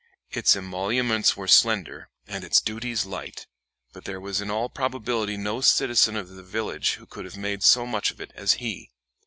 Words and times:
Its 0.31 0.55
emoluments 0.55 1.37
were 1.37 1.47
slender 1.47 2.09
and 2.25 2.43
its 2.43 2.59
duties 2.59 3.05
light, 3.05 3.45
but 3.93 4.03
there 4.03 4.19
was 4.19 4.41
in 4.41 4.49
all 4.49 4.67
probability 4.67 5.37
no 5.37 5.61
citizen 5.61 6.15
of 6.15 6.29
the 6.29 6.41
village 6.41 6.93
who 6.93 7.05
could 7.05 7.23
have 7.23 7.37
made 7.37 7.61
so 7.61 7.85
much 7.85 8.09
of 8.09 8.19
it 8.19 8.31
as 8.33 8.53
he. 8.53 8.89